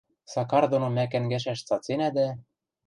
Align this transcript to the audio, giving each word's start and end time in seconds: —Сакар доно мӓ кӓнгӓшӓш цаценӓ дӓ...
—Сакар 0.33 0.63
доно 0.71 0.87
мӓ 0.95 1.05
кӓнгӓшӓш 1.11 1.59
цаценӓ 1.67 2.09
дӓ... 2.15 2.27